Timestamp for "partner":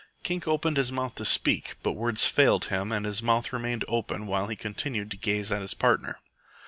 5.75-6.17